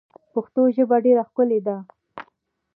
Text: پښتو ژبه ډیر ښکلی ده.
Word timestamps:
پښتو 0.33 0.61
ژبه 0.75 0.97
ډیر 1.05 1.17
ښکلی 1.29 1.59
ده. 1.67 1.77